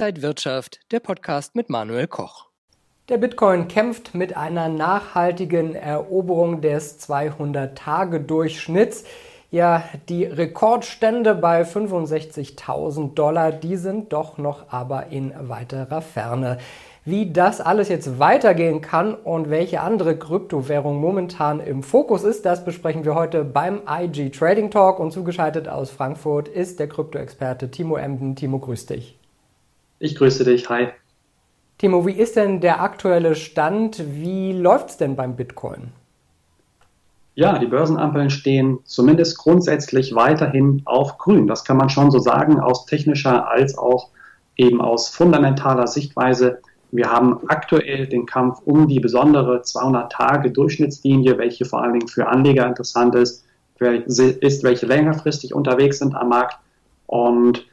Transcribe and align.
Inside 0.00 0.22
Wirtschaft, 0.22 0.80
der 0.92 1.00
Podcast 1.00 1.54
mit 1.54 1.68
Manuel 1.68 2.06
Koch. 2.06 2.46
Der 3.10 3.18
Bitcoin 3.18 3.68
kämpft 3.68 4.14
mit 4.14 4.34
einer 4.34 4.70
nachhaltigen 4.70 5.74
Eroberung 5.74 6.62
des 6.62 7.06
200-Tage-Durchschnitts. 7.06 9.04
Ja, 9.50 9.84
die 10.08 10.24
Rekordstände 10.24 11.34
bei 11.34 11.64
65.000 11.64 13.12
Dollar, 13.12 13.52
die 13.52 13.76
sind 13.76 14.14
doch 14.14 14.38
noch 14.38 14.72
aber 14.72 15.08
in 15.08 15.34
weiterer 15.38 16.00
Ferne. 16.00 16.56
Wie 17.04 17.30
das 17.30 17.60
alles 17.60 17.90
jetzt 17.90 18.18
weitergehen 18.18 18.80
kann 18.80 19.12
und 19.12 19.50
welche 19.50 19.82
andere 19.82 20.16
Kryptowährung 20.16 20.98
momentan 20.98 21.60
im 21.60 21.82
Fokus 21.82 22.24
ist, 22.24 22.46
das 22.46 22.64
besprechen 22.64 23.04
wir 23.04 23.14
heute 23.14 23.44
beim 23.44 23.82
IG 23.86 24.30
Trading 24.30 24.70
Talk 24.70 24.98
und 24.98 25.10
zugeschaltet 25.12 25.68
aus 25.68 25.90
Frankfurt 25.90 26.48
ist 26.48 26.80
der 26.80 26.88
Kryptoexperte 26.88 27.70
Timo 27.70 27.98
Emden. 27.98 28.34
Timo, 28.34 28.60
grüß 28.60 28.86
dich. 28.86 29.19
Ich 30.00 30.16
grüße 30.16 30.44
dich, 30.44 30.68
hi. 30.68 30.88
Timo, 31.78 32.04
wie 32.04 32.12
ist 32.12 32.34
denn 32.34 32.60
der 32.60 32.82
aktuelle 32.82 33.36
Stand? 33.36 34.02
Wie 34.12 34.52
läuft 34.52 34.90
es 34.90 34.96
denn 34.96 35.14
beim 35.14 35.36
Bitcoin? 35.36 35.92
Ja, 37.36 37.56
die 37.58 37.66
Börsenampeln 37.66 38.28
stehen 38.30 38.80
zumindest 38.84 39.38
grundsätzlich 39.38 40.14
weiterhin 40.16 40.82
auf 40.84 41.16
grün. 41.18 41.46
Das 41.46 41.64
kann 41.64 41.76
man 41.76 41.88
schon 41.88 42.10
so 42.10 42.18
sagen, 42.18 42.58
aus 42.58 42.86
technischer 42.86 43.48
als 43.48 43.78
auch 43.78 44.08
eben 44.56 44.80
aus 44.80 45.08
fundamentaler 45.08 45.86
Sichtweise 45.86 46.58
wir 46.92 47.10
haben 47.10 47.40
aktuell 47.48 48.06
den 48.06 48.26
Kampf 48.26 48.60
um 48.64 48.88
die 48.88 49.00
besondere 49.00 49.62
200-Tage-Durchschnittslinie, 49.62 51.38
welche 51.38 51.64
vor 51.64 51.82
allen 51.82 51.92
Dingen 51.92 52.08
für 52.08 52.26
Anleger 52.26 52.66
interessant 52.66 53.14
ist, 53.14 53.44
ist, 53.78 54.62
welche 54.64 54.86
längerfristig 54.86 55.54
unterwegs 55.54 56.00
sind 56.00 56.14
am 56.14 56.30
Markt. 56.30 56.58
Und 57.06 57.66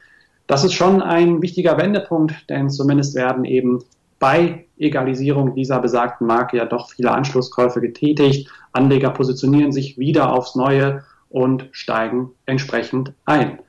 das 0.47 0.63
ist 0.63 0.73
schon 0.73 1.01
ein 1.01 1.41
wichtiger 1.41 1.77
Wendepunkt, 1.77 2.49
denn 2.49 2.69
zumindest 2.69 3.15
werden 3.15 3.45
eben 3.45 3.83
bei 4.19 4.65
Egalisierung 4.77 5.53
dieser 5.53 5.79
besagten 5.79 6.25
Marke 6.25 6.57
ja 6.57 6.65
doch 6.65 6.89
viele 6.89 7.11
Anschlusskäufe 7.11 7.81
getätigt. 7.81 8.49
Anleger 8.71 9.11
positionieren 9.11 9.71
sich 9.71 9.97
wieder 9.97 10.33
aufs 10.33 10.55
Neue 10.55 11.03
und 11.29 11.67
steigen 11.71 12.31
entsprechend 12.45 13.13
ein. 13.25 13.59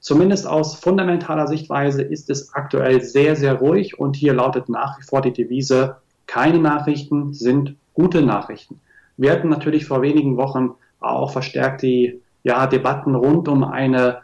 Zumindest 0.00 0.46
aus 0.46 0.74
fundamentaler 0.76 1.46
Sichtweise 1.46 2.02
ist 2.02 2.30
es 2.30 2.54
aktuell 2.54 3.02
sehr, 3.02 3.36
sehr 3.36 3.54
ruhig 3.54 3.98
und 3.98 4.16
hier 4.16 4.34
lautet 4.34 4.68
nach 4.68 4.98
wie 4.98 5.02
vor 5.02 5.20
die 5.20 5.32
Devise, 5.32 5.96
keine 6.26 6.58
Nachrichten 6.58 7.32
sind 7.32 7.76
gute 7.94 8.22
Nachrichten. 8.22 8.80
Wir 9.16 9.32
hatten 9.32 9.48
natürlich 9.48 9.86
vor 9.86 10.02
wenigen 10.02 10.36
Wochen 10.36 10.74
auch 11.00 11.30
verstärkt 11.30 11.82
die 11.82 12.20
ja, 12.42 12.66
Debatten 12.66 13.14
rund 13.14 13.48
um 13.48 13.64
eine 13.64 14.18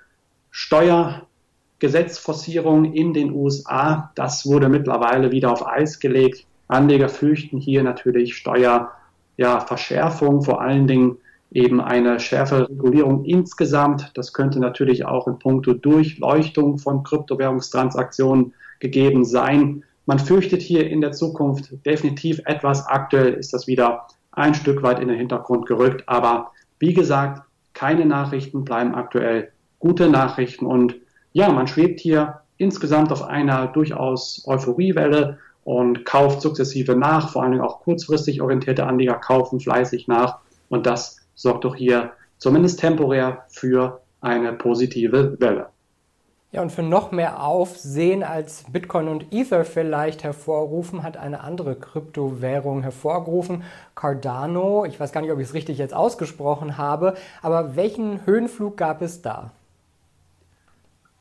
Steuergesetzforcierung 1.83 2.92
in 2.92 3.12
den 3.12 3.33
USA. 3.33 4.12
Das 4.14 4.47
wurde 4.47 4.69
mittlerweile 4.69 5.33
wieder 5.33 5.50
auf 5.50 5.66
Eis 5.66 5.98
gelegt. 5.98 6.47
Anleger 6.69 7.08
fürchten 7.08 7.58
hier 7.58 7.83
natürlich 7.83 8.36
Steuerverschärfung, 8.36 10.34
ja, 10.36 10.42
vor 10.42 10.61
allen 10.61 10.86
Dingen 10.86 11.16
eben 11.50 11.80
eine 11.80 12.20
schärfere 12.20 12.69
Regulierung 12.69 13.24
insgesamt. 13.24 14.12
Das 14.14 14.33
könnte 14.33 14.61
natürlich 14.61 15.05
auch 15.05 15.27
in 15.27 15.41
puncto 15.41 15.74
Durchleuchtung 15.74 16.78
von 16.78 17.02
Kryptowährungstransaktionen 17.02 18.55
gegeben 18.78 19.24
sein. 19.24 19.83
Man 20.06 20.20
fürchtet 20.20 20.62
hier 20.62 20.89
in 20.89 21.00
der 21.00 21.11
Zukunft 21.11 21.84
definitiv 21.84 22.41
etwas. 22.44 22.86
Aktuell 22.86 23.34
ist 23.34 23.52
das 23.52 23.67
wieder 23.67 24.06
ein 24.30 24.55
Stück 24.55 24.84
weit 24.84 25.00
in 25.00 25.08
den 25.08 25.19
Hintergrund 25.19 25.67
gerückt. 25.67 26.05
Aber 26.08 26.52
wie 26.78 26.94
gesagt, 26.94 27.42
keine 27.74 28.06
Nachrichten 28.06 28.64
bleiben 28.64 28.94
aktuell 28.94 29.50
gute 29.80 30.08
Nachrichten. 30.08 30.64
Und 30.64 31.02
ja, 31.33 31.50
man 31.50 31.66
schwebt 31.66 32.00
hier 32.00 32.41
insgesamt 32.56 33.12
auf 33.12 33.22
einer 33.22 33.66
durchaus 33.66 34.42
Euphoriewelle 34.47 35.39
und 35.64 36.05
kauft 36.05 36.41
sukzessive 36.41 36.94
nach. 36.97 37.30
Vor 37.30 37.42
allem 37.42 37.61
auch 37.61 37.80
kurzfristig 37.80 38.42
orientierte 38.42 38.86
Anleger 38.86 39.14
kaufen 39.14 39.61
fleißig 39.61 40.08
nach. 40.08 40.39
Und 40.68 40.86
das 40.86 41.20
sorgt 41.34 41.64
doch 41.64 41.74
hier 41.74 42.12
zumindest 42.39 42.80
temporär 42.80 43.45
für 43.48 44.01
eine 44.20 44.52
positive 44.52 45.36
Welle. 45.40 45.67
Ja, 46.52 46.61
und 46.61 46.70
für 46.70 46.83
noch 46.83 47.12
mehr 47.12 47.42
Aufsehen 47.42 48.23
als 48.23 48.64
Bitcoin 48.70 49.08
und 49.08 49.33
Ether 49.33 49.64
vielleicht 49.64 50.23
hervorrufen, 50.23 51.02
hat 51.02 51.17
eine 51.17 51.40
andere 51.40 51.74
Kryptowährung 51.77 52.83
hervorgerufen, 52.83 53.62
Cardano. 53.95 54.84
Ich 54.84 55.01
weiß 55.01 55.12
gar 55.12 55.23
nicht, 55.23 55.33
ob 55.33 55.39
ich 55.39 55.48
es 55.48 55.55
richtig 55.55 55.78
jetzt 55.78 55.95
ausgesprochen 55.95 56.77
habe, 56.77 57.14
aber 57.40 57.74
welchen 57.74 58.27
Höhenflug 58.27 58.77
gab 58.77 59.01
es 59.01 59.23
da? 59.23 59.51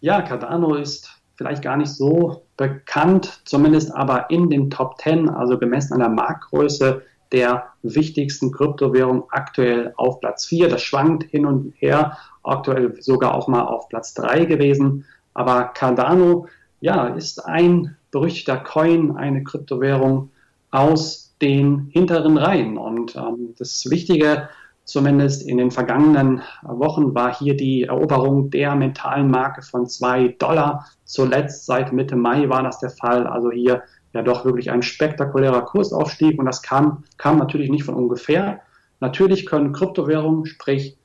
Ja, 0.02 0.24
Cardano 0.24 0.74
ist 0.74 1.22
vielleicht 1.36 1.62
gar 1.62 1.78
nicht 1.78 1.92
so 1.92 2.44
bekannt, 2.58 3.42
zumindest 3.46 3.94
aber 3.94 4.30
in 4.32 4.50
den 4.50 4.72
Top 4.72 5.00
10, 5.00 5.30
also 5.30 5.60
gemessen 5.60 5.94
an 5.94 6.00
der 6.00 6.10
Marktgröße, 6.10 7.04
der 7.32 7.68
wichtigsten 7.84 8.52
Kryptowährung 8.52 9.26
aktuell 9.30 9.94
auf 9.98 10.20
Platz 10.20 10.48
4. 10.48 10.70
Das 10.70 10.82
schwankt 10.82 11.30
hin 11.30 11.46
und 11.46 11.74
her, 11.78 12.18
aktuell 12.44 13.00
sogar 13.02 13.36
auch 13.36 13.48
mal 13.48 13.62
auf 13.62 13.90
Platz 13.90 14.16
3 14.16 14.46
gewesen. 14.46 15.06
Aber 15.36 15.66
Cardano, 15.66 16.48
ja, 16.82 17.08
ist 17.08 17.46
ein 17.46 17.96
berüchtigter 18.10 18.58
Coin, 18.58 19.16
eine 19.16 19.44
Kryptowährung 19.44 20.32
aus 20.72 21.36
den 21.42 21.90
hinteren 21.92 22.38
Reihen. 22.38 22.78
Und 22.78 23.16
ähm, 23.16 23.54
das 23.58 23.88
Wichtige, 23.90 24.50
zumindest 24.92 25.48
in 25.48 25.58
den 25.58 25.72
vergangenen 25.72 26.42
Wochen, 26.64 27.16
war 27.16 27.34
hier 27.34 27.56
die 27.56 27.84
Eroberung 27.84 28.50
der 28.50 28.76
mentalen 28.76 29.32
Marke 29.32 29.62
von 29.62 29.88
2 29.88 30.36
Dollar. 30.38 30.86
Zuletzt 31.06 31.66
seit 31.66 31.94
Mitte 31.94 32.16
Mai 32.16 32.50
war 32.50 32.62
das 32.62 32.80
der 32.80 32.90
Fall. 32.90 33.26
Also 33.26 33.52
hier 33.52 33.84
ja 34.14 34.22
doch 34.22 34.44
wirklich 34.44 34.70
ein 34.70 34.82
spektakulärer 34.82 35.62
Kursaufstieg 35.62 36.38
und 36.38 36.46
das 36.46 36.62
kam, 36.62 37.06
kam 37.18 37.38
natürlich 37.38 37.70
nicht 37.70 37.86
von 37.86 37.96
ungefähr. 37.96 38.60
Natürlich 39.00 39.46
können 39.46 39.72
Kryptowährungen, 39.72 40.46
sprich 40.46 40.98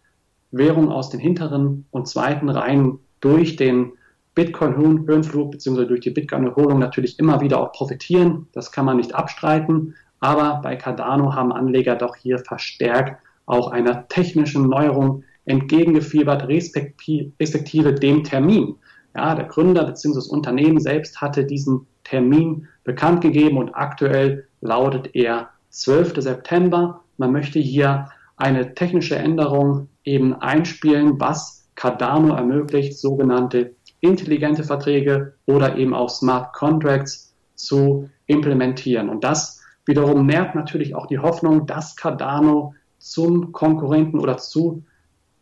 Währungen 0.50 0.90
aus 0.90 1.10
den 1.10 1.20
hinteren 1.20 1.86
und 1.90 2.08
zweiten 2.08 2.48
Reihen 2.48 2.98
durch 3.20 3.56
den 3.56 3.92
Bitcoin-Höhenflug 4.34 5.52
bzw. 5.52 5.86
durch 5.86 6.00
die 6.00 6.10
Bitcoin-Erholung 6.10 6.78
natürlich 6.78 7.18
immer 7.18 7.40
wieder 7.40 7.60
auch 7.60 7.72
profitieren. 7.72 8.48
Das 8.52 8.72
kann 8.72 8.84
man 8.84 8.96
nicht 8.96 9.14
abstreiten. 9.14 9.94
Aber 10.18 10.60
bei 10.62 10.76
Cardano 10.76 11.34
haben 11.34 11.52
Anleger 11.52 11.94
doch 11.94 12.16
hier 12.16 12.38
verstärkt 12.38 13.22
auch 13.46 13.70
einer 13.70 14.08
technischen 14.08 14.68
Neuerung 14.68 15.24
entgegengefiebert, 15.44 16.48
respektive 16.48 17.94
dem 17.94 18.24
Termin. 18.24 18.76
Ja, 19.14 19.34
der 19.34 19.46
Gründer 19.46 19.84
bzw. 19.84 20.14
das 20.14 20.26
Unternehmen 20.26 20.80
selbst 20.80 21.20
hatte 21.20 21.44
diesen 21.44 21.86
Termin 22.04 22.68
bekannt 22.84 23.22
gegeben 23.22 23.56
und 23.56 23.70
aktuell 23.74 24.46
lautet 24.60 25.14
er 25.14 25.50
12. 25.70 26.14
September. 26.18 27.02
Man 27.16 27.32
möchte 27.32 27.58
hier 27.58 28.08
eine 28.36 28.74
technische 28.74 29.16
Änderung 29.16 29.88
eben 30.04 30.34
einspielen, 30.34 31.18
was 31.18 31.68
Cardano 31.74 32.34
ermöglicht, 32.34 32.98
sogenannte 32.98 33.74
intelligente 34.00 34.64
Verträge 34.64 35.34
oder 35.46 35.76
eben 35.76 35.94
auch 35.94 36.10
Smart 36.10 36.52
Contracts 36.52 37.34
zu 37.54 38.08
implementieren. 38.26 39.08
Und 39.08 39.24
das 39.24 39.62
wiederum 39.86 40.26
nährt 40.26 40.54
natürlich 40.54 40.94
auch 40.94 41.06
die 41.06 41.18
Hoffnung, 41.18 41.66
dass 41.66 41.96
Cardano 41.96 42.74
zum 43.10 43.52
Konkurrenten 43.52 44.20
oder 44.20 44.38
zu 44.38 44.82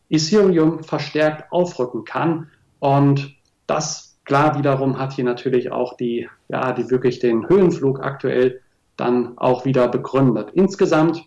Ethereum 0.09 0.83
verstärkt 0.83 1.51
aufrücken 1.51 2.05
kann. 2.05 2.51
Und 2.79 3.35
das 3.67 4.15
Klar, 4.25 4.57
wiederum 4.57 4.99
hat 4.99 5.13
hier 5.13 5.25
natürlich 5.25 5.71
auch 5.71 5.97
die, 5.97 6.29
ja, 6.49 6.73
die 6.73 6.91
wirklich 6.91 7.19
den 7.19 7.49
Höhenflug 7.49 8.01
aktuell 8.01 8.63
dann 8.97 9.37
auch 9.37 9.65
wieder 9.67 9.89
begründet. 9.89 10.51
Insgesamt 10.55 11.27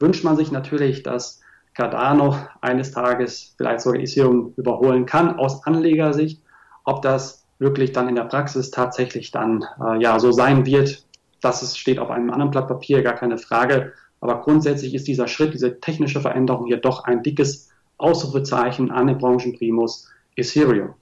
wünscht 0.00 0.24
man 0.24 0.36
sich 0.36 0.50
natürlich, 0.50 1.04
dass 1.04 1.40
Cardano 1.74 2.36
eines 2.60 2.90
Tages 2.90 3.54
vielleicht 3.56 3.82
sogar 3.82 4.00
Ethereum 4.00 4.52
überholen 4.56 5.06
kann 5.06 5.38
aus 5.38 5.64
Anlegersicht. 5.64 6.42
Ob 6.84 7.02
das 7.02 7.46
wirklich 7.60 7.92
dann 7.92 8.08
in 8.08 8.16
der 8.16 8.24
Praxis 8.24 8.72
tatsächlich 8.72 9.30
dann 9.30 9.64
äh, 9.80 10.02
ja 10.02 10.18
so 10.18 10.32
sein 10.32 10.66
wird, 10.66 11.04
das 11.40 11.76
steht 11.76 12.00
auf 12.00 12.10
einem 12.10 12.30
anderen 12.30 12.50
Blatt 12.50 12.66
Papier, 12.66 13.02
gar 13.02 13.14
keine 13.14 13.38
Frage. 13.38 13.92
Aber 14.20 14.40
grundsätzlich 14.40 14.94
ist 14.94 15.06
dieser 15.06 15.28
Schritt, 15.28 15.54
diese 15.54 15.80
technische 15.80 16.20
Veränderung 16.20 16.66
hier 16.66 16.78
doch 16.78 17.04
ein 17.04 17.22
dickes 17.22 17.68
Ausrufezeichen 17.98 18.90
an 18.90 19.06
den 19.06 19.18
Branchenprimus 19.18 20.08
Ethereum. 20.36 20.94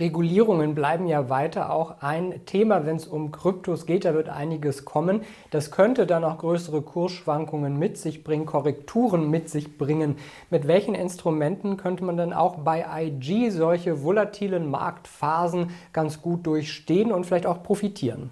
Regulierungen 0.00 0.74
bleiben 0.74 1.06
ja 1.06 1.28
weiter 1.28 1.72
auch 1.72 2.00
ein 2.00 2.44
Thema, 2.46 2.86
wenn 2.86 2.96
es 2.96 3.06
um 3.06 3.30
Kryptos 3.30 3.86
geht. 3.86 4.04
Da 4.04 4.14
wird 4.14 4.30
einiges 4.30 4.84
kommen. 4.84 5.20
Das 5.50 5.70
könnte 5.70 6.06
dann 6.06 6.24
auch 6.24 6.38
größere 6.38 6.82
Kursschwankungen 6.82 7.78
mit 7.78 7.98
sich 7.98 8.24
bringen, 8.24 8.46
Korrekturen 8.46 9.30
mit 9.30 9.50
sich 9.50 9.76
bringen. 9.78 10.16
Mit 10.50 10.66
welchen 10.66 10.94
Instrumenten 10.94 11.76
könnte 11.76 12.04
man 12.04 12.16
dann 12.16 12.32
auch 12.32 12.56
bei 12.56 12.84
IG 13.00 13.50
solche 13.50 14.02
volatilen 14.02 14.70
Marktphasen 14.70 15.70
ganz 15.92 16.22
gut 16.22 16.46
durchstehen 16.46 17.12
und 17.12 17.24
vielleicht 17.24 17.46
auch 17.46 17.62
profitieren? 17.62 18.30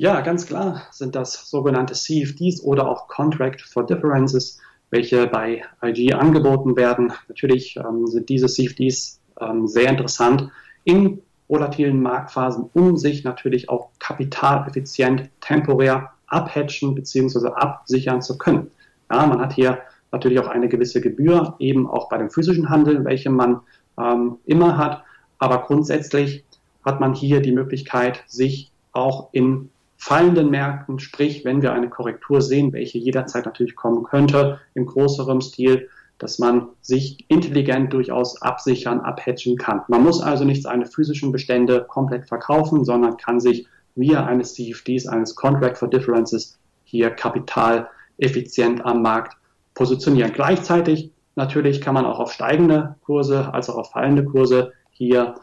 Ja, 0.00 0.20
ganz 0.20 0.46
klar 0.46 0.82
sind 0.92 1.16
das 1.16 1.50
sogenannte 1.50 1.92
CFDs 1.94 2.62
oder 2.62 2.88
auch 2.88 3.08
Contract 3.08 3.60
for 3.62 3.84
Differences, 3.84 4.60
welche 4.90 5.26
bei 5.26 5.64
IG 5.82 6.12
angeboten 6.12 6.76
werden. 6.76 7.12
Natürlich 7.26 7.76
ähm, 7.76 8.06
sind 8.06 8.28
diese 8.28 8.46
CFDs 8.46 9.20
ähm, 9.40 9.66
sehr 9.66 9.90
interessant 9.90 10.50
in 10.84 11.20
volatilen 11.48 12.00
Marktphasen, 12.00 12.70
um 12.74 12.96
sich 12.96 13.24
natürlich 13.24 13.70
auch 13.70 13.88
kapitaleffizient 13.98 15.30
temporär 15.40 16.12
abhatchen 16.28 16.94
bzw. 16.94 17.48
absichern 17.48 18.22
zu 18.22 18.38
können. 18.38 18.70
Ja, 19.10 19.26
man 19.26 19.40
hat 19.40 19.54
hier 19.54 19.80
natürlich 20.12 20.38
auch 20.38 20.46
eine 20.46 20.68
gewisse 20.68 21.00
Gebühr, 21.00 21.56
eben 21.58 21.90
auch 21.90 22.08
bei 22.08 22.18
dem 22.18 22.30
physischen 22.30 22.70
Handel, 22.70 23.04
welche 23.04 23.30
man 23.30 23.62
ähm, 24.00 24.38
immer 24.44 24.78
hat. 24.78 25.02
Aber 25.40 25.62
grundsätzlich 25.62 26.44
hat 26.84 27.00
man 27.00 27.14
hier 27.14 27.40
die 27.40 27.50
Möglichkeit, 27.50 28.22
sich 28.28 28.70
auch 28.92 29.30
in 29.32 29.70
fallenden 29.98 30.48
Märkten, 30.50 31.00
sprich, 31.00 31.44
wenn 31.44 31.60
wir 31.60 31.72
eine 31.72 31.90
Korrektur 31.90 32.40
sehen, 32.40 32.72
welche 32.72 32.98
jederzeit 32.98 33.44
natürlich 33.44 33.76
kommen 33.76 34.04
könnte, 34.04 34.60
im 34.74 34.86
größeren 34.86 35.40
Stil, 35.40 35.88
dass 36.18 36.38
man 36.38 36.68
sich 36.80 37.24
intelligent 37.28 37.92
durchaus 37.92 38.40
absichern, 38.40 39.00
abhatchen 39.00 39.56
kann. 39.56 39.82
Man 39.88 40.02
muss 40.02 40.22
also 40.22 40.44
nicht 40.44 40.62
seine 40.62 40.86
physischen 40.86 41.32
Bestände 41.32 41.84
komplett 41.88 42.26
verkaufen, 42.28 42.84
sondern 42.84 43.16
kann 43.16 43.40
sich 43.40 43.66
via 43.96 44.24
eines 44.24 44.54
CFDs, 44.54 45.06
eines 45.06 45.34
Contract 45.34 45.78
for 45.78 45.90
Differences, 45.90 46.58
hier 46.84 47.10
kapitaleffizient 47.10 48.84
am 48.84 49.02
Markt 49.02 49.36
positionieren. 49.74 50.32
Gleichzeitig 50.32 51.10
natürlich 51.34 51.80
kann 51.80 51.94
man 51.94 52.06
auch 52.06 52.20
auf 52.20 52.32
steigende 52.32 52.96
Kurse 53.04 53.52
als 53.52 53.68
auch 53.68 53.76
auf 53.76 53.90
fallende 53.90 54.24
Kurse 54.24 54.72
hier 54.90 55.34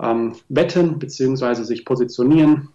ähm, 0.00 0.34
wetten 0.48 0.98
bzw. 0.98 1.62
sich 1.62 1.84
positionieren, 1.84 2.68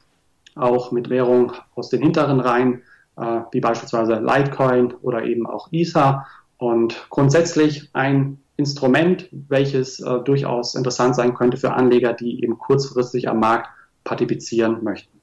auch 0.60 0.92
mit 0.92 1.10
Währung 1.10 1.54
aus 1.76 1.90
den 1.90 2.02
hinteren 2.02 2.40
Reihen, 2.40 2.84
äh, 3.18 3.42
wie 3.52 3.60
beispielsweise 3.60 4.16
Litecoin 4.16 4.94
oder 5.02 5.24
eben 5.24 5.46
auch 5.46 5.70
Ether 5.72 6.26
und 6.58 7.08
grundsätzlich 7.10 7.90
ein 7.94 8.40
Instrument, 8.58 9.30
welches 9.32 10.00
äh, 10.00 10.20
durchaus 10.20 10.76
interessant 10.76 11.16
sein 11.16 11.34
könnte 11.34 11.58
für 11.58 11.74
Anleger, 11.74 12.14
die 12.14 12.44
eben 12.44 12.58
kurzfristig 12.58 13.30
am 13.30 13.40
Markt 13.40 13.70
partizipieren 14.04 14.84
möchten. 14.84 15.19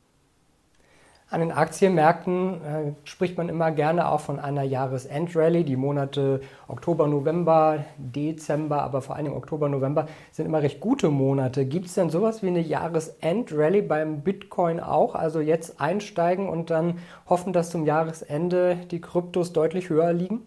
An 1.36 1.40
den 1.40 1.52
Aktienmärkten 1.52 2.54
äh, 2.62 2.92
spricht 3.04 3.36
man 3.36 3.50
immer 3.50 3.70
gerne 3.70 4.08
auch 4.08 4.20
von 4.20 4.40
einer 4.40 4.62
Jahresendrallye. 4.62 5.64
Die 5.64 5.76
Monate 5.76 6.40
Oktober, 6.66 7.06
November, 7.08 7.84
Dezember, 7.98 8.80
aber 8.80 9.02
vor 9.02 9.16
allem 9.16 9.34
Oktober, 9.34 9.68
November 9.68 10.06
sind 10.32 10.46
immer 10.46 10.62
recht 10.62 10.80
gute 10.80 11.10
Monate. 11.10 11.66
Gibt 11.66 11.88
es 11.88 11.94
denn 11.94 12.08
sowas 12.08 12.42
wie 12.42 12.46
eine 12.46 12.60
Jahresendrallye 12.60 13.82
beim 13.82 14.22
Bitcoin 14.22 14.80
auch? 14.80 15.14
Also 15.14 15.40
jetzt 15.40 15.78
einsteigen 15.78 16.48
und 16.48 16.70
dann 16.70 17.00
hoffen, 17.28 17.52
dass 17.52 17.68
zum 17.68 17.84
Jahresende 17.84 18.78
die 18.90 19.02
Kryptos 19.02 19.52
deutlich 19.52 19.90
höher 19.90 20.14
liegen? 20.14 20.40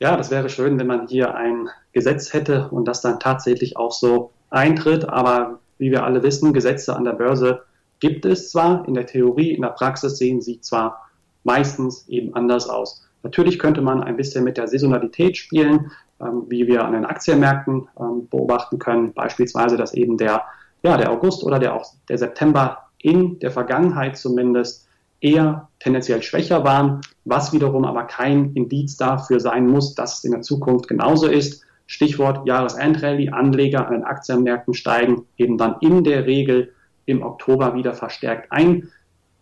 ja, 0.00 0.18
das 0.18 0.30
wäre 0.30 0.50
schön, 0.50 0.78
wenn 0.78 0.86
man 0.86 1.06
hier 1.08 1.34
ein 1.34 1.70
Gesetz 1.92 2.34
hätte 2.34 2.68
und 2.68 2.86
das 2.86 3.00
dann 3.00 3.20
tatsächlich 3.20 3.78
auch 3.78 3.92
so 3.92 4.32
eintritt. 4.50 5.08
Aber 5.08 5.60
wie 5.78 5.90
wir 5.90 6.04
alle 6.04 6.22
wissen, 6.22 6.52
Gesetze 6.52 6.94
an 6.94 7.04
der 7.04 7.14
Börse 7.14 7.62
gibt 8.04 8.26
es 8.26 8.50
zwar, 8.50 8.86
in 8.86 8.92
der 8.92 9.06
Theorie, 9.06 9.52
in 9.52 9.62
der 9.62 9.70
Praxis 9.70 10.18
sehen 10.18 10.42
sie 10.42 10.60
zwar 10.60 11.08
meistens 11.42 12.06
eben 12.06 12.34
anders 12.34 12.68
aus. 12.68 13.02
Natürlich 13.22 13.58
könnte 13.58 13.80
man 13.80 14.02
ein 14.02 14.18
bisschen 14.18 14.44
mit 14.44 14.58
der 14.58 14.68
Saisonalität 14.68 15.38
spielen, 15.38 15.90
ähm, 16.20 16.42
wie 16.48 16.66
wir 16.66 16.84
an 16.84 16.92
den 16.92 17.06
Aktienmärkten 17.06 17.88
ähm, 17.98 18.28
beobachten 18.28 18.78
können. 18.78 19.14
Beispielsweise, 19.14 19.78
dass 19.78 19.94
eben 19.94 20.18
der, 20.18 20.42
ja, 20.82 20.98
der 20.98 21.10
August 21.10 21.44
oder 21.44 21.58
der, 21.58 21.74
auch 21.74 21.94
der 22.10 22.18
September 22.18 22.90
in 22.98 23.38
der 23.38 23.50
Vergangenheit 23.50 24.18
zumindest 24.18 24.86
eher 25.22 25.70
tendenziell 25.80 26.22
schwächer 26.22 26.62
waren, 26.62 27.00
was 27.24 27.54
wiederum 27.54 27.86
aber 27.86 28.02
kein 28.02 28.52
Indiz 28.52 28.98
dafür 28.98 29.40
sein 29.40 29.66
muss, 29.66 29.94
dass 29.94 30.18
es 30.18 30.24
in 30.24 30.32
der 30.32 30.42
Zukunft 30.42 30.88
genauso 30.88 31.26
ist. 31.26 31.62
Stichwort 31.86 32.46
Jahresendrallye, 32.46 33.30
Anleger 33.30 33.86
an 33.86 33.94
den 33.94 34.04
Aktienmärkten 34.04 34.74
steigen 34.74 35.24
eben 35.38 35.56
dann 35.56 35.76
in 35.80 36.04
der 36.04 36.26
Regel 36.26 36.73
im 37.06 37.22
Oktober 37.22 37.74
wieder 37.74 37.94
verstärkt 37.94 38.50
ein. 38.52 38.90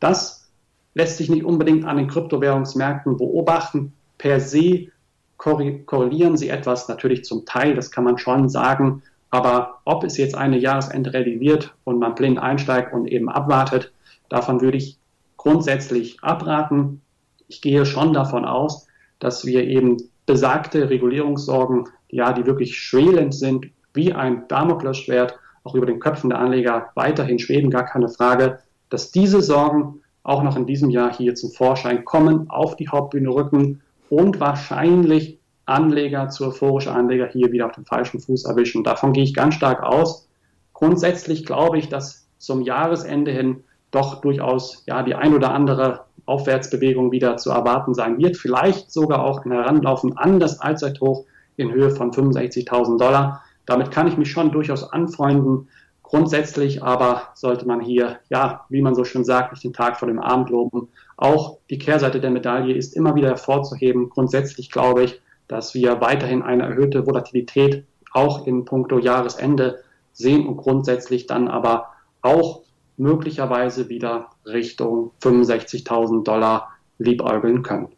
Das 0.01 0.51
lässt 0.95 1.19
sich 1.19 1.31
nicht 1.31 1.45
unbedingt 1.45 1.85
an 1.85 1.97
den 1.97 2.09
Kryptowährungsmärkten 2.09 3.17
beobachten. 3.17 3.93
Per 4.19 4.41
se 4.41 4.89
korrelieren 5.37 6.37
sie 6.37 6.49
etwas 6.49 6.89
natürlich 6.89 7.25
zum 7.25 7.45
Teil, 7.45 7.75
das 7.75 7.91
kann 7.91 8.05
man 8.05 8.19
schon 8.19 8.49
sagen. 8.49 9.03
Aber 9.31 9.81
ob 9.85 10.05
es 10.05 10.17
jetzt 10.17 10.37
eine 10.37 10.59
Jahresendrallye 10.59 11.41
wird 11.41 11.75
und 11.85 11.99
man 11.99 12.15
blind 12.15 12.39
einsteigt 12.39 12.93
und 12.93 13.07
eben 13.07 13.29
abwartet, 13.29 13.93
davon 14.29 14.61
würde 14.61 14.77
ich 14.77 14.99
grundsätzlich 15.37 16.23
abraten. 16.23 17.01
Ich 17.49 17.61
gehe 17.61 17.85
schon 17.87 18.13
davon 18.13 18.45
aus, 18.45 18.87
dass 19.19 19.45
wir 19.47 19.65
eben 19.65 19.97
besagte 20.27 20.91
Regulierungssorgen, 20.91 21.89
ja, 22.09 22.33
die 22.33 22.47
wirklich 22.47 22.79
schwelend 22.79 23.35
sind, 23.35 23.67
wie 23.95 24.13
ein 24.13 24.47
Damoklesschwert, 24.49 25.39
auch 25.65 25.75
über 25.75 25.87
den 25.87 26.01
Köpfen 26.01 26.31
der 26.31 26.39
Anleger 26.39 26.91
weiterhin 26.95 27.39
schweben, 27.39 27.71
gar 27.71 27.85
keine 27.85 28.09
Frage, 28.09 28.59
dass 28.91 29.11
diese 29.11 29.41
Sorgen 29.41 30.01
auch 30.23 30.43
noch 30.43 30.57
in 30.57 30.67
diesem 30.67 30.91
Jahr 30.91 31.13
hier 31.13 31.35
zum 31.35 31.51
Vorschein 31.51 32.05
kommen, 32.05 32.49
auf 32.51 32.77
die 32.77 32.89
Hauptbühne 32.89 33.31
rücken 33.31 33.83
und 34.09 34.41
wahrscheinlich 34.41 35.39
Anleger, 35.65 36.29
zu 36.29 36.47
euphorische 36.47 36.93
Anleger 36.93 37.29
hier 37.29 37.53
wieder 37.53 37.67
auf 37.67 37.73
den 37.73 37.85
falschen 37.85 38.21
Fuß 38.21 38.45
erwischen. 38.45 38.85
Davon 38.85 39.13
gehe 39.13 39.25
ich 39.25 39.35
ganz 39.35 39.55
stark 39.55 39.83
aus. 39.83 40.29
Grundsätzlich 40.73 41.47
glaube 41.47 41.79
ich, 41.79 41.89
dass 41.89 42.27
zum 42.39 42.63
Jahresende 42.63 43.31
hin 43.31 43.63
doch 43.91 44.21
durchaus 44.21 44.83
ja 44.87 45.03
die 45.03 45.15
ein 45.15 45.35
oder 45.35 45.55
andere 45.55 46.07
Aufwärtsbewegung 46.27 47.13
wieder 47.13 47.37
zu 47.37 47.51
erwarten 47.51 47.95
sein 47.95 48.19
wird. 48.19 48.37
Vielleicht 48.37 48.91
sogar 48.91 49.25
auch 49.25 49.45
ein 49.45 49.53
Heranlaufen 49.53 50.17
an 50.17 50.41
das 50.41 50.61
Allzeithoch 50.61 51.25
in 51.57 51.73
Höhe 51.73 51.91
von 51.91 52.11
65.000 52.11 52.99
Dollar. 52.99 53.43
Damit 53.67 53.91
kann 53.91 54.09
ich 54.09 54.17
mich 54.17 54.31
schon 54.31 54.51
durchaus 54.51 54.93
anfreunden. 54.93 55.69
Grundsätzlich 56.03 56.83
aber 56.83 57.29
sollte 57.35 57.67
man 57.67 57.81
hier, 57.81 58.19
ja, 58.29 58.67
wie 58.69 58.83
man 58.83 58.95
so 58.95 59.05
schön 59.05 59.25
sagt, 59.25 59.53
nicht 59.53 59.65
den 59.65 59.73
Tag 59.73 59.99
vor 59.99 60.09
dem 60.09 60.19
Abend 60.19 60.51
loben. 60.51 60.89
Auch 61.17 61.59
die 61.71 61.79
Kehrseite 61.79 62.21
der 62.21 62.31
Medaille 62.31 62.75
ist 62.75 62.95
immer 62.95 63.15
wieder 63.15 63.29
hervorzuheben. 63.29 64.11
Grundsätzlich 64.11 64.71
glaube 64.71 65.05
ich, 65.05 65.23
dass 65.49 65.75
wir 65.75 66.01
weiterhin 66.01 66.43
eine 66.43 66.65
erhöhte 66.65 67.07
Volatilität 67.07 67.85
auch 68.13 68.47
in 68.47 68.65
puncto 68.65 68.99
Jahresende 68.99 69.83
sehen 70.13 70.47
und 70.47 70.59
grundsätzlich 70.59 71.27
dann 71.27 71.49
aber 71.49 71.89
auch 72.21 72.63
möglicherweise 72.97 73.89
wieder 73.89 74.29
Richtung 74.45 75.13
65.000 75.23 76.25
Dollar 76.25 76.69
liebäugeln 76.99 77.63
können. 77.63 77.89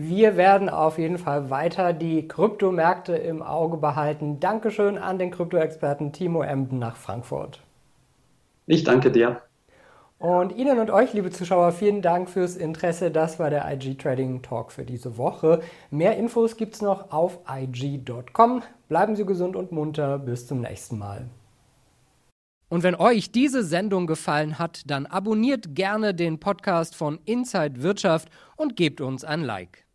Wir 0.00 0.36
werden 0.36 0.68
auf 0.68 0.96
jeden 0.96 1.18
Fall 1.18 1.50
weiter 1.50 1.92
die 1.92 2.28
Kryptomärkte 2.28 3.16
im 3.16 3.42
Auge 3.42 3.78
behalten. 3.78 4.38
Dankeschön 4.38 4.96
an 4.96 5.18
den 5.18 5.32
Kryptoexperten 5.32 6.12
Timo 6.12 6.42
Emden 6.42 6.78
nach 6.78 6.94
Frankfurt. 6.94 7.60
Ich 8.66 8.84
danke 8.84 9.10
dir. 9.10 9.42
Und 10.20 10.54
Ihnen 10.54 10.78
und 10.78 10.92
euch, 10.92 11.14
liebe 11.14 11.30
Zuschauer, 11.30 11.72
vielen 11.72 12.00
Dank 12.00 12.30
fürs 12.30 12.54
Interesse. 12.54 13.10
Das 13.10 13.40
war 13.40 13.50
der 13.50 13.68
IG 13.72 13.96
Trading 13.96 14.40
Talk 14.40 14.70
für 14.70 14.84
diese 14.84 15.18
Woche. 15.18 15.62
Mehr 15.90 16.16
Infos 16.16 16.56
gibt 16.56 16.74
es 16.76 16.80
noch 16.80 17.10
auf 17.10 17.40
IG.com. 17.50 18.62
Bleiben 18.88 19.16
Sie 19.16 19.26
gesund 19.26 19.56
und 19.56 19.72
munter. 19.72 20.20
Bis 20.20 20.46
zum 20.46 20.60
nächsten 20.60 20.96
Mal. 20.96 21.26
Und 22.68 22.84
wenn 22.84 22.94
euch 22.94 23.32
diese 23.32 23.64
Sendung 23.64 24.06
gefallen 24.06 24.60
hat, 24.60 24.82
dann 24.86 25.06
abonniert 25.06 25.74
gerne 25.74 26.14
den 26.14 26.38
Podcast 26.38 26.94
von 26.94 27.18
Inside 27.24 27.82
Wirtschaft 27.82 28.28
und 28.54 28.76
gebt 28.76 29.00
uns 29.00 29.24
ein 29.24 29.42
Like. 29.42 29.87